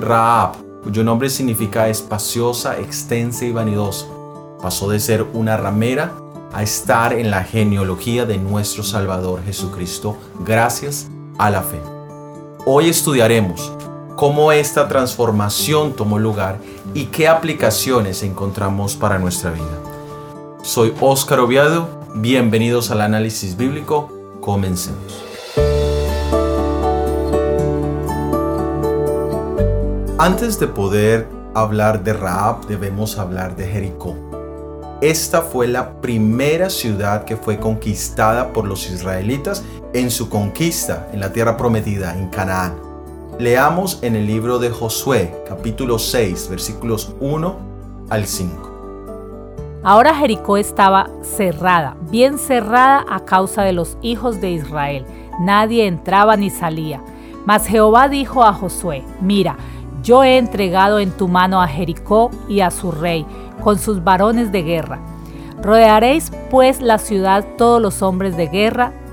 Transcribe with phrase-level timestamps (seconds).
[0.00, 4.06] Raab, cuyo nombre significa espaciosa, extensa y vanidosa,
[4.60, 6.12] pasó de ser una ramera
[6.52, 11.08] a estar en la genealogía de nuestro Salvador Jesucristo gracias
[11.38, 11.80] a la fe.
[12.66, 13.72] Hoy estudiaremos
[14.16, 16.58] cómo esta transformación tomó lugar
[16.92, 19.80] y qué aplicaciones encontramos para nuestra vida.
[20.62, 25.24] Soy Óscar Oviado, bienvenidos al análisis bíblico, comencemos.
[30.18, 34.14] Antes de poder hablar de Raab, debemos hablar de Jericó.
[35.00, 39.64] Esta fue la primera ciudad que fue conquistada por los israelitas
[39.94, 42.74] en su conquista en la tierra prometida, en Canaán.
[43.38, 47.56] Leamos en el libro de Josué, capítulo 6, versículos 1
[48.10, 48.71] al 5.
[49.84, 55.04] Ahora Jericó estaba cerrada, bien cerrada a causa de los hijos de Israel.
[55.40, 57.02] Nadie entraba ni salía.
[57.46, 59.56] Mas Jehová dijo a Josué, mira,
[60.04, 63.26] yo he entregado en tu mano a Jericó y a su rey,
[63.60, 65.00] con sus varones de guerra.
[65.60, 68.92] Rodearéis pues la ciudad todos los hombres de guerra,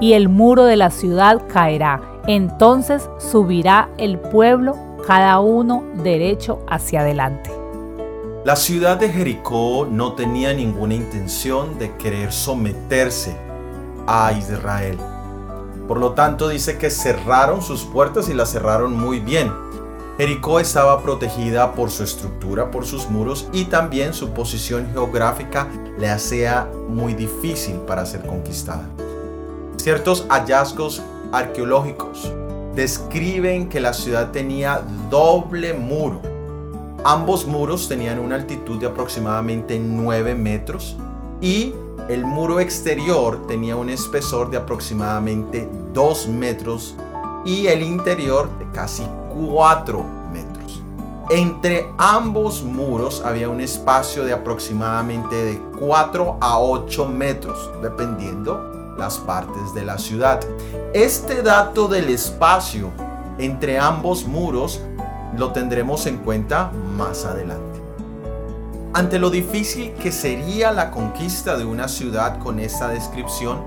[0.00, 2.02] y el muro de la ciudad caerá.
[2.26, 7.50] Entonces subirá el pueblo, cada uno derecho hacia adelante.
[8.44, 13.36] La ciudad de Jericó no tenía ninguna intención de querer someterse
[14.06, 14.98] a Israel
[15.88, 19.50] por lo tanto dice que cerraron sus puertas y las cerraron muy bien.
[20.18, 25.66] Jericó estaba protegida por su estructura, por sus muros y también su posición geográfica
[25.98, 28.86] le hacía muy difícil para ser conquistada.
[29.78, 31.00] Ciertos hallazgos
[31.30, 32.32] arqueológicos
[32.74, 36.20] describen que la ciudad tenía doble muro.
[37.04, 40.96] Ambos muros tenían una altitud de aproximadamente 9 metros
[41.40, 41.72] y
[42.08, 46.96] el muro exterior tenía un espesor de aproximadamente 2 metros
[47.44, 49.04] y el interior de casi
[49.52, 50.82] 4 metros.
[51.30, 59.18] Entre ambos muros había un espacio de aproximadamente de 4 a 8 metros, dependiendo las
[59.18, 60.40] partes de la ciudad.
[60.92, 62.90] Este dato del espacio
[63.38, 64.80] entre ambos muros
[65.36, 67.80] lo tendremos en cuenta más adelante.
[68.94, 73.62] Ante lo difícil que sería la conquista de una ciudad con esta descripción,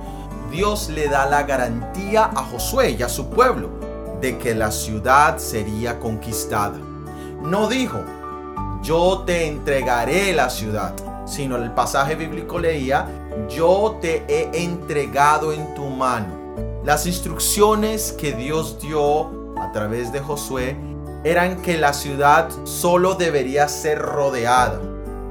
[0.52, 3.70] Dios le da la garantía a Josué y a su pueblo
[4.20, 6.78] de que la ciudad sería conquistada.
[7.42, 8.00] No dijo,
[8.84, 10.94] yo te entregaré la ciudad,
[11.26, 13.08] sino el pasaje bíblico leía,
[13.50, 16.40] yo te he entregado en tu mano.
[16.84, 20.76] Las instrucciones que Dios dio a través de Josué
[21.24, 24.80] eran que la ciudad solo debería ser rodeada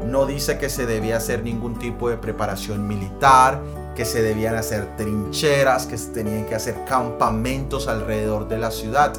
[0.04, 3.60] no dice que se debía hacer ningún tipo de preparación militar,
[3.94, 9.12] que se debían hacer trincheras, que se tenían que hacer campamentos alrededor de la ciudad.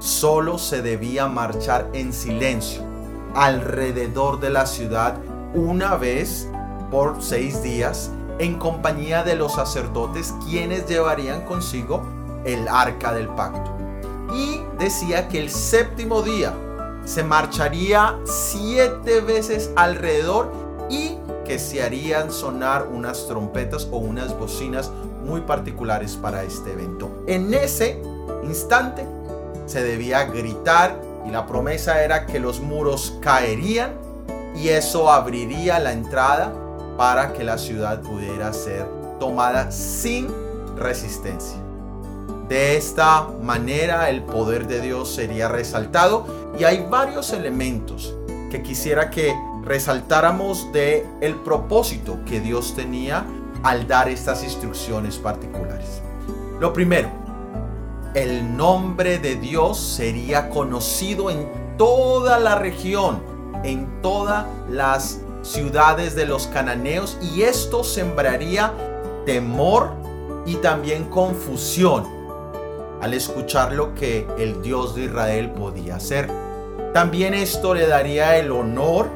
[0.00, 2.82] Solo se debía marchar en silencio
[3.34, 5.16] alrededor de la ciudad
[5.54, 6.48] una vez
[6.90, 12.02] por seis días en compañía de los sacerdotes quienes llevarían consigo
[12.44, 13.70] el arca del pacto.
[14.34, 16.54] Y decía que el séptimo día
[17.04, 20.52] se marcharía siete veces alrededor
[20.90, 24.90] y que se harían sonar unas trompetas o unas bocinas
[25.24, 27.24] muy particulares para este evento.
[27.26, 28.00] En ese
[28.44, 29.06] instante
[29.66, 33.94] se debía gritar y la promesa era que los muros caerían
[34.54, 36.52] y eso abriría la entrada
[36.98, 38.84] para que la ciudad pudiera ser
[39.20, 40.26] tomada sin
[40.76, 41.56] resistencia.
[42.48, 46.26] De esta manera el poder de Dios sería resaltado
[46.58, 48.16] y hay varios elementos
[48.50, 53.24] que quisiera que resaltáramos de el propósito que Dios tenía
[53.62, 56.02] al dar estas instrucciones particulares.
[56.58, 57.10] Lo primero,
[58.14, 63.22] el nombre de Dios sería conocido en toda la región,
[63.62, 68.72] en todas las ciudades de los cananeos y esto sembraría
[69.24, 69.92] temor
[70.46, 72.06] y también confusión
[73.00, 76.28] al escuchar lo que el Dios de Israel podía hacer.
[76.92, 79.08] También esto le daría el honor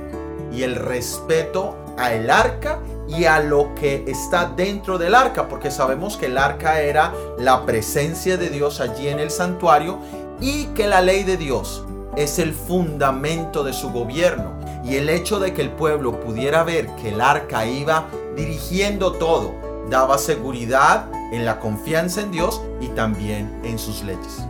[0.52, 6.16] y el respeto al arca y a lo que está dentro del arca, porque sabemos
[6.16, 9.98] que el arca era la presencia de Dios allí en el santuario
[10.40, 11.84] y que la ley de Dios
[12.16, 14.61] es el fundamento de su gobierno.
[14.84, 18.06] Y el hecho de que el pueblo pudiera ver que el arca iba
[18.36, 19.54] dirigiendo todo,
[19.88, 24.44] daba seguridad en la confianza en Dios y también en sus leyes.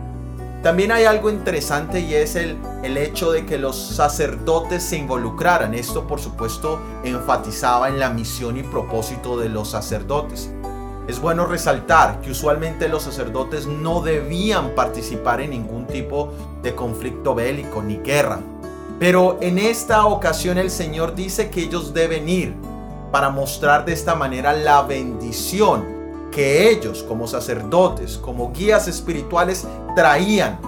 [0.63, 5.73] También hay algo interesante y es el, el hecho de que los sacerdotes se involucraran.
[5.73, 10.49] Esto por supuesto enfatizaba en la misión y propósito de los sacerdotes.
[11.05, 16.31] Es bueno resaltar que usualmente los sacerdotes no debían participar en ningún tipo
[16.61, 18.39] de conflicto bélico ni guerra.
[18.99, 22.55] Pero en esta ocasión el Señor dice que ellos deben ir
[23.11, 25.85] para mostrar de esta manera la bendición
[26.31, 30.59] que ellos como sacerdotes, como guías espirituales, traían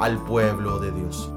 [0.00, 1.30] al pueblo de Dios.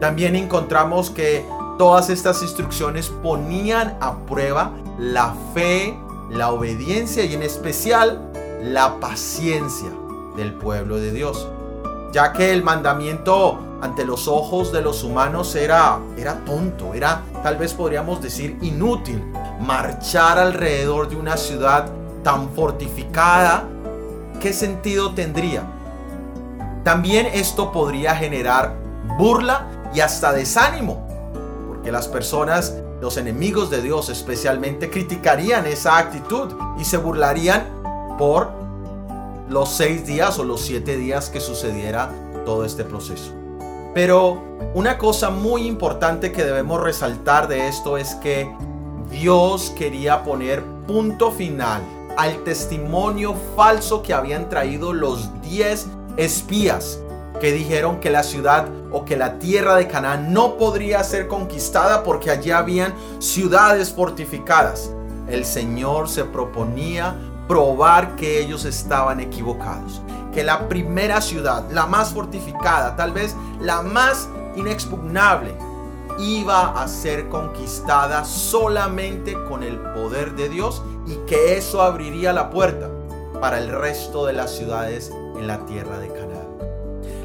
[0.00, 1.46] También encontramos que
[1.78, 5.96] todas estas instrucciones ponían a prueba la fe,
[6.30, 8.30] la obediencia y en especial
[8.62, 9.90] la paciencia
[10.36, 11.48] del pueblo de Dios,
[12.12, 17.58] ya que el mandamiento ante los ojos de los humanos era, era tonto, era tal
[17.58, 19.22] vez podríamos decir inútil
[19.60, 21.92] marchar alrededor de una ciudad
[22.22, 23.64] tan fortificada,
[24.40, 25.64] ¿qué sentido tendría?
[26.82, 28.74] También esto podría generar
[29.18, 31.06] burla y hasta desánimo,
[31.68, 37.68] porque las personas, los enemigos de Dios especialmente, criticarían esa actitud y se burlarían
[38.16, 38.48] por
[39.50, 42.10] los seis días o los siete días que sucediera
[42.46, 43.43] todo este proceso.
[43.94, 44.42] Pero
[44.74, 48.50] una cosa muy importante que debemos resaltar de esto es que
[49.10, 51.80] Dios quería poner punto final
[52.16, 55.86] al testimonio falso que habían traído los diez
[56.16, 56.98] espías
[57.40, 62.02] que dijeron que la ciudad o que la tierra de Canaán no podría ser conquistada
[62.02, 64.90] porque allí habían ciudades fortificadas.
[65.28, 67.14] El Señor se proponía
[67.48, 70.00] probar que ellos estaban equivocados,
[70.34, 75.54] que la primera ciudad, la más fortificada, tal vez la más inexpugnable,
[76.18, 82.50] iba a ser conquistada solamente con el poder de Dios y que eso abriría la
[82.50, 82.90] puerta
[83.40, 86.44] para el resto de las ciudades en la tierra de Canaán.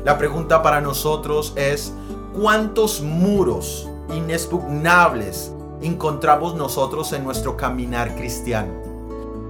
[0.04, 1.94] La pregunta para nosotros es,
[2.40, 5.52] ¿cuántos muros inexpugnables
[5.82, 8.72] encontramos nosotros en nuestro caminar cristiano?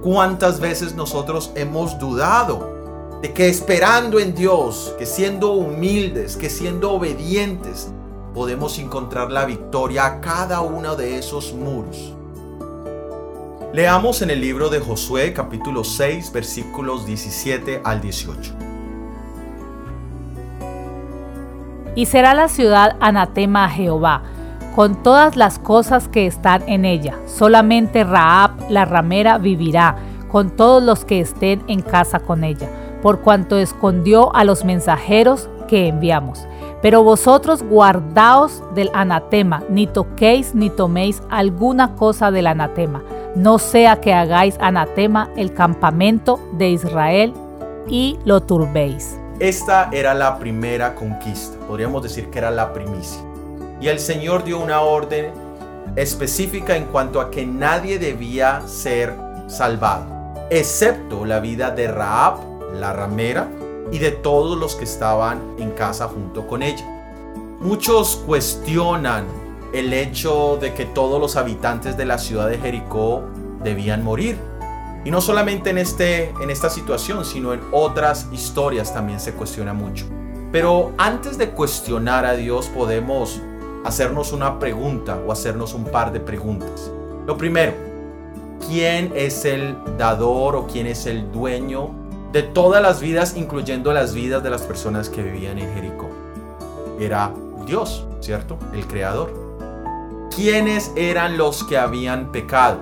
[0.02, 2.79] ¿Cuántas veces nosotros hemos dudado
[3.22, 7.92] de que esperando en Dios, que siendo humildes, que siendo obedientes,
[8.34, 12.14] podemos encontrar la victoria a cada uno de esos muros.
[13.72, 18.54] Leamos en el libro de Josué capítulo 6 versículos 17 al 18.
[21.94, 24.22] Y será la ciudad anatema a Jehová,
[24.74, 27.18] con todas las cosas que están en ella.
[27.26, 29.96] Solamente Raab la ramera vivirá,
[30.30, 32.68] con todos los que estén en casa con ella,
[33.02, 36.46] por cuanto escondió a los mensajeros que enviamos.
[36.82, 43.02] Pero vosotros guardaos del anatema, ni toquéis ni toméis alguna cosa del anatema,
[43.36, 47.34] no sea que hagáis anatema el campamento de Israel
[47.86, 49.18] y lo turbéis.
[49.38, 53.22] Esta era la primera conquista, podríamos decir que era la primicia.
[53.80, 55.32] Y el Señor dio una orden
[55.96, 59.14] específica en cuanto a que nadie debía ser
[59.46, 60.06] salvado,
[60.50, 63.48] excepto la vida de Raab, la ramera,
[63.92, 66.84] y de todos los que estaban en casa junto con ella.
[67.60, 69.26] Muchos cuestionan
[69.72, 73.22] el hecho de que todos los habitantes de la ciudad de Jericó
[73.62, 74.38] debían morir.
[75.04, 79.72] Y no solamente en, este, en esta situación, sino en otras historias también se cuestiona
[79.72, 80.06] mucho.
[80.52, 83.40] Pero antes de cuestionar a Dios podemos
[83.84, 86.90] hacernos una pregunta o hacernos un par de preguntas.
[87.26, 87.72] Lo primero,
[88.66, 91.99] ¿quién es el dador o quién es el dueño
[92.32, 96.08] de todas las vidas, incluyendo las vidas de las personas que vivían en Jericó.
[96.98, 97.32] Era
[97.66, 98.58] Dios, ¿cierto?
[98.72, 99.32] El creador.
[100.34, 102.78] ¿Quiénes eran los que habían pecado?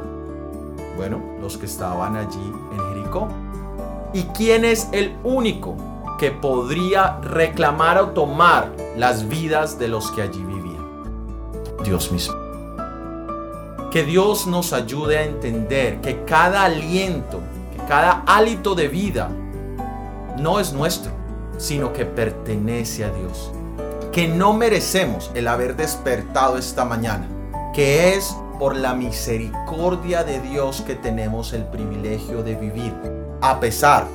[0.96, 3.28] Bueno, los que estaban allí en Jericó.
[4.12, 5.76] ¿Y quién es el único
[6.18, 10.86] que podría reclamar o tomar las vidas de los que allí vivían?
[11.84, 12.36] Dios mismo.
[13.90, 17.40] Que Dios nos ayude a entender que cada aliento
[17.88, 19.30] cada hálito de vida
[20.38, 21.12] no es nuestro,
[21.56, 23.50] sino que pertenece a Dios.
[24.12, 27.26] Que no merecemos el haber despertado esta mañana,
[27.74, 32.94] que es por la misericordia de Dios que tenemos el privilegio de vivir,
[33.40, 34.06] a pesar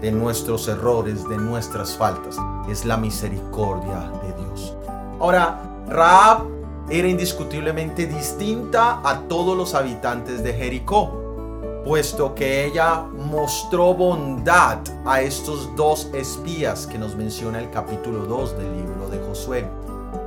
[0.00, 2.36] de nuestros errores, de nuestras faltas.
[2.70, 4.76] Es la misericordia de Dios.
[5.20, 6.46] Ahora, Raab
[6.88, 11.21] era indiscutiblemente distinta a todos los habitantes de Jericó
[11.84, 18.58] puesto que ella mostró bondad a estos dos espías que nos menciona el capítulo 2
[18.58, 19.68] del libro de Josué.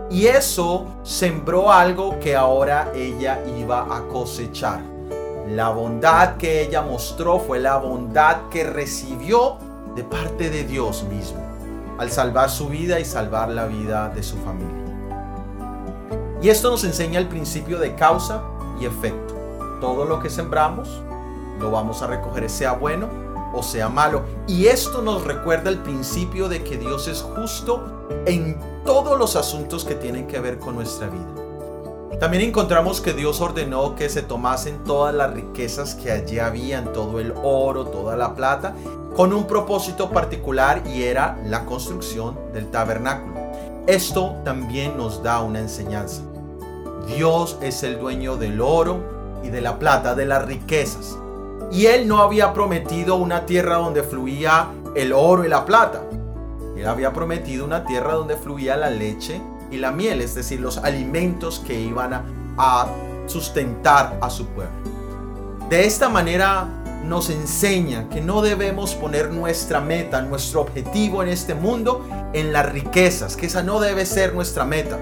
[0.10, 4.82] Y eso sembró algo que ahora ella iba a cosechar.
[5.48, 9.58] La bondad que ella mostró fue la bondad que recibió
[9.96, 11.40] de parte de Dios mismo,
[11.98, 14.84] al salvar su vida y salvar la vida de su familia.
[16.42, 18.44] Y esto nos enseña el principio de causa
[18.80, 19.36] y efecto.
[19.80, 21.02] Todo lo que sembramos,
[21.60, 24.24] lo vamos a recoger, sea bueno o sea malo.
[24.48, 29.86] Y esto nos recuerda el principio de que Dios es justo en todos los asuntos
[29.86, 31.26] que tienen que ver con nuestra vida.
[32.20, 37.20] También encontramos que Dios ordenó que se tomasen todas las riquezas que allí habían, todo
[37.20, 38.74] el oro, toda la plata,
[39.16, 43.36] con un propósito particular y era la construcción del tabernáculo.
[43.88, 46.22] Esto también nos da una enseñanza.
[47.08, 49.00] Dios es el dueño del oro
[49.44, 51.18] y de la plata, de las riquezas.
[51.72, 56.04] Y él no había prometido una tierra donde fluía el oro y la plata.
[56.76, 60.78] Él había prometido una tierra donde fluía la leche y la miel, es decir, los
[60.78, 62.14] alimentos que iban
[62.58, 62.88] a,
[63.28, 64.72] sustentar a su pueblo.
[65.68, 66.68] De esta manera
[67.04, 72.72] nos enseña que no debemos poner nuestra meta, nuestro objetivo en este mundo en las
[72.72, 75.00] riquezas, que esa no debe ser nuestra meta,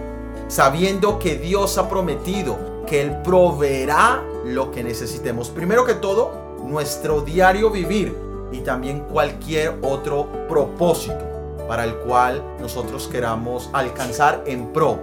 [0.47, 5.49] sabiendo que Dios ha prometido que Él proveerá lo que necesitemos.
[5.49, 8.15] Primero que todo, nuestro diario vivir
[8.51, 11.19] y también cualquier otro propósito
[11.67, 14.99] para el cual nosotros queramos alcanzar en pro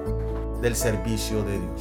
[0.61, 1.81] del servicio de Dios.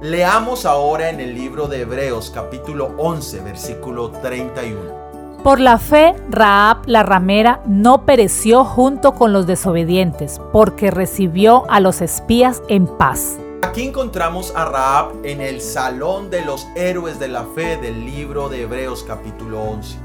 [0.00, 4.98] Leamos ahora en el libro de Hebreos capítulo 11 versículo 31.
[5.42, 11.78] Por la fe, Raab la ramera no pereció junto con los desobedientes, porque recibió a
[11.78, 13.38] los espías en paz.
[13.62, 18.48] Aquí encontramos a Raab en el salón de los héroes de la fe del libro
[18.48, 19.96] de Hebreos capítulo 11.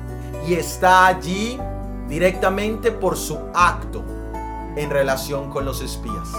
[0.47, 1.59] Y está allí
[2.07, 4.03] directamente por su acto
[4.75, 6.29] en relación con los espías.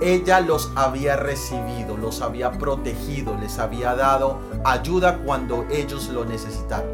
[0.00, 6.90] Ella los había recibido, los había protegido, les había dado ayuda cuando ellos lo necesitaron.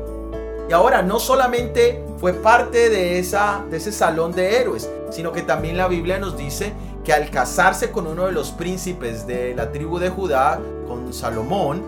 [0.69, 5.43] Y ahora no solamente fue parte de, esa, de ese salón de héroes, sino que
[5.43, 6.73] también la Biblia nos dice
[7.05, 11.83] que al casarse con uno de los príncipes de la tribu de Judá, con Salomón,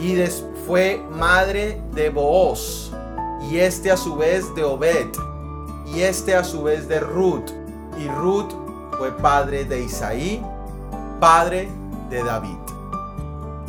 [0.00, 0.16] y
[0.66, 2.92] fue madre de Booz,
[3.50, 5.08] y este a su vez de Obed,
[5.94, 7.50] y este a su vez de Ruth,
[7.98, 8.52] y Ruth
[8.98, 10.42] fue padre de Isaí,
[11.18, 11.68] padre
[12.08, 12.56] de David.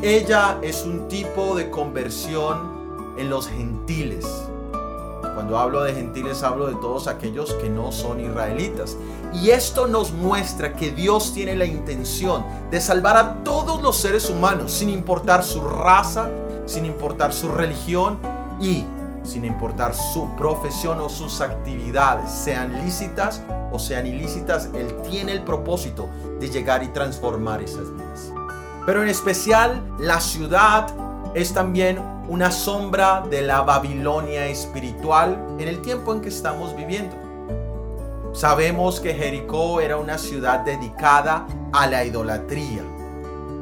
[0.01, 4.25] Ella es un tipo de conversión en los gentiles
[5.43, 8.95] cuando hablo de gentiles hablo de todos aquellos que no son israelitas.
[9.33, 14.29] Y esto nos muestra que Dios tiene la intención de salvar a todos los seres
[14.29, 16.29] humanos, sin importar su raza,
[16.65, 18.19] sin importar su religión
[18.61, 18.85] y
[19.23, 23.41] sin importar su profesión o sus actividades, sean lícitas
[23.73, 26.07] o sean ilícitas, Él tiene el propósito
[26.39, 28.31] de llegar y transformar esas vidas.
[28.85, 30.87] Pero en especial la ciudad
[31.35, 37.15] es también una sombra de la Babilonia espiritual en el tiempo en que estamos viviendo.
[38.33, 42.83] Sabemos que Jericó era una ciudad dedicada a la idolatría.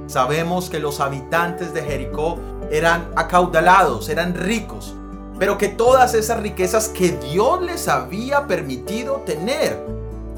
[0.07, 2.37] Sabemos que los habitantes de Jericó
[2.71, 4.93] eran acaudalados, eran ricos,
[5.39, 9.77] pero que todas esas riquezas que Dios les había permitido tener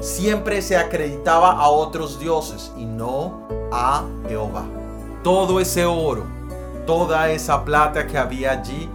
[0.00, 4.64] siempre se acreditaba a otros dioses y no a Jehová.
[5.22, 6.24] Todo ese oro,
[6.86, 8.88] toda esa plata que había allí,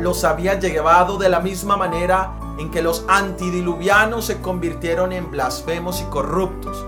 [0.00, 6.00] los había llevado de la misma manera en que los antidiluvianos se convirtieron en blasfemos
[6.00, 6.84] y corruptos,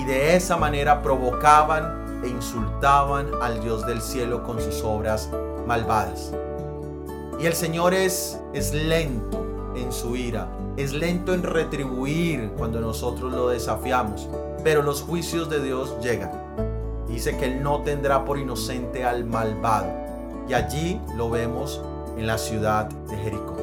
[0.00, 5.30] y de esa manera provocaban e insultaban al Dios del cielo con sus obras
[5.66, 6.32] malvadas.
[7.38, 9.44] Y el Señor es, es lento
[9.76, 14.28] en su ira, es lento en retribuir cuando nosotros lo desafiamos,
[14.64, 16.41] pero los juicios de Dios llegan.
[17.12, 19.92] Dice que Él no tendrá por inocente al malvado.
[20.48, 21.82] Y allí lo vemos
[22.16, 23.56] en la ciudad de Jericó.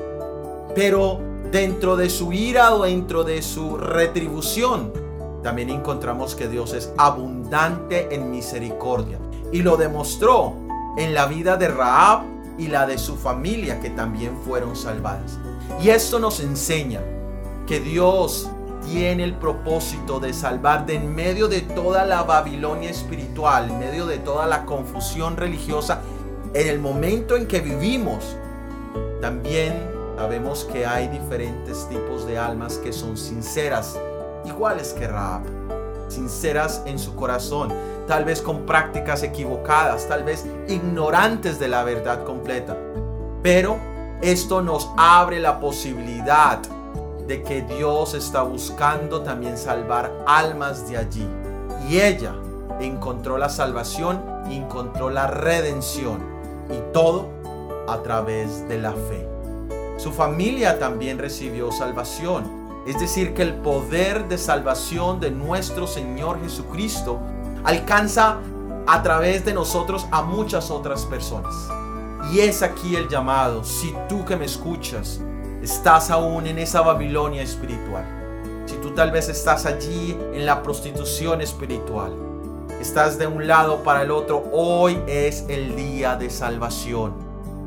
[0.75, 1.19] Pero
[1.51, 4.93] dentro de su ira o dentro de su retribución,
[5.41, 9.17] también encontramos que Dios es abundante en misericordia.
[9.51, 10.53] Y lo demostró
[10.97, 12.21] en la vida de Raab
[12.59, 15.39] y la de su familia que también fueron salvadas.
[15.81, 17.01] Y esto nos enseña
[17.65, 18.47] que Dios
[18.91, 24.08] tiene el propósito de salvar de en medio de toda la Babilonia espiritual, en medio
[24.08, 26.01] de toda la confusión religiosa,
[26.55, 28.36] en el momento en que vivimos,
[29.22, 29.74] también
[30.17, 34.00] sabemos que hay diferentes tipos de almas que son sinceras,
[34.46, 35.43] iguales que Raab.
[36.08, 37.72] sinceras en su corazón,
[38.08, 42.75] tal vez con prácticas equivocadas, tal vez ignorantes de la verdad completa.
[43.43, 43.77] Pero
[44.24, 46.60] esto nos abre la posibilidad
[47.29, 51.27] de que Dios está buscando también salvar almas de allí.
[51.88, 52.33] Y ella
[52.81, 54.19] encontró la salvación,
[54.50, 56.19] encontró la redención.
[56.71, 57.29] Y todo
[57.88, 59.27] a través de la fe.
[59.98, 62.45] Su familia también recibió salvación.
[62.88, 67.19] Es decir, que el poder de salvación de nuestro Señor Jesucristo
[67.63, 68.39] alcanza
[68.88, 71.53] a través de nosotros a muchas otras personas.
[72.33, 75.21] Y es aquí el llamado, si tú que me escuchas
[75.61, 78.05] estás aún en esa Babilonia espiritual,
[78.65, 82.13] si tú tal vez estás allí en la prostitución espiritual,
[82.79, 87.13] estás de un lado para el otro, hoy es el día de salvación.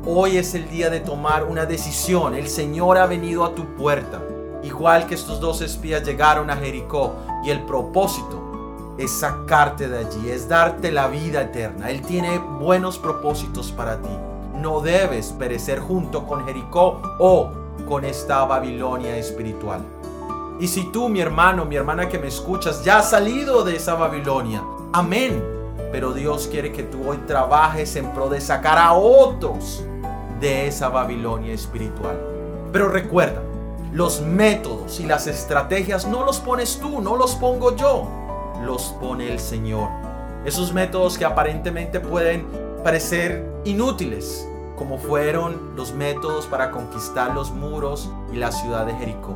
[0.05, 2.35] Hoy es el día de tomar una decisión.
[2.35, 4.21] El Señor ha venido a tu puerta.
[4.61, 7.13] Igual que estos dos espías llegaron a Jericó
[7.45, 11.89] y el propósito es sacarte de allí, es darte la vida eterna.
[11.89, 14.09] Él tiene buenos propósitos para ti.
[14.55, 19.81] No debes perecer junto con Jericó o con esta Babilonia espiritual.
[20.59, 23.95] Y si tú, mi hermano, mi hermana que me escuchas, ya has salido de esa
[23.95, 24.63] Babilonia,
[24.93, 25.43] amén.
[25.91, 29.83] Pero Dios quiere que tú hoy trabajes en pro de sacar a otros
[30.39, 32.17] de esa Babilonia espiritual.
[32.71, 33.41] Pero recuerda,
[33.91, 38.07] los métodos y las estrategias no los pones tú, no los pongo yo,
[38.63, 39.89] los pone el Señor.
[40.45, 42.47] Esos métodos que aparentemente pueden
[42.83, 44.47] parecer inútiles,
[44.83, 49.33] como fueron los métodos para conquistar los muros y la ciudad de Jericó.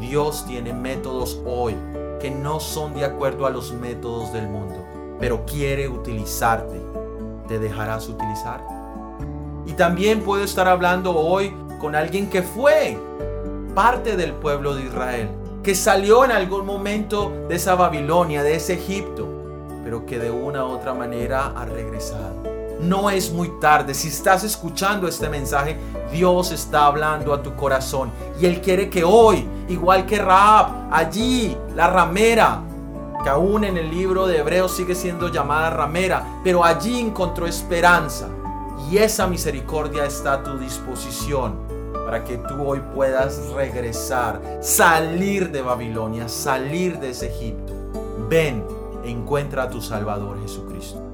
[0.00, 1.76] Dios tiene métodos hoy
[2.20, 4.74] que no son de acuerdo a los métodos del mundo,
[5.20, 6.74] pero quiere utilizarte.
[7.46, 8.62] ¿Te dejarás utilizar?
[9.64, 12.98] Y también puedo estar hablando hoy con alguien que fue
[13.76, 15.28] parte del pueblo de Israel,
[15.62, 19.28] que salió en algún momento de esa Babilonia, de ese Egipto,
[19.84, 22.53] pero que de una u otra manera ha regresado.
[22.84, 23.94] No es muy tarde.
[23.94, 25.78] Si estás escuchando este mensaje,
[26.12, 28.10] Dios está hablando a tu corazón.
[28.40, 32.60] Y Él quiere que hoy, igual que Raab, allí, la ramera,
[33.22, 38.28] que aún en el libro de Hebreos sigue siendo llamada ramera, pero allí encontró esperanza.
[38.90, 41.56] Y esa misericordia está a tu disposición
[42.04, 47.72] para que tú hoy puedas regresar, salir de Babilonia, salir de ese Egipto.
[48.28, 48.62] Ven,
[49.04, 51.13] encuentra a tu Salvador Jesucristo.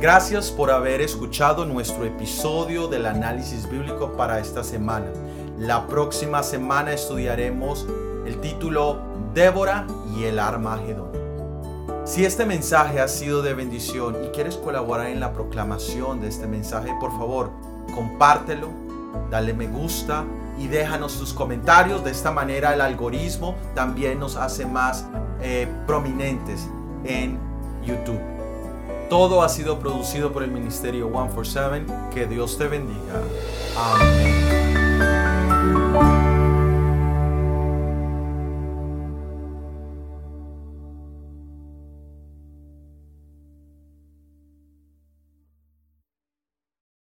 [0.00, 5.06] Gracias por haber escuchado nuestro episodio del análisis bíblico para esta semana.
[5.58, 7.84] La próxima semana estudiaremos
[8.24, 9.00] el título
[9.34, 11.10] Débora y el Armagedón.
[12.04, 16.46] Si este mensaje ha sido de bendición y quieres colaborar en la proclamación de este
[16.46, 17.50] mensaje, por favor,
[17.92, 18.68] compártelo,
[19.32, 20.24] dale me gusta
[20.60, 22.04] y déjanos tus comentarios.
[22.04, 25.06] De esta manera el algoritmo también nos hace más
[25.42, 26.68] eh, prominentes
[27.02, 27.36] en
[27.84, 28.37] YouTube.
[29.08, 31.86] Todo ha sido producido por el Ministerio 147.
[32.12, 33.22] Que Dios te bendiga.
[33.76, 34.57] Amén.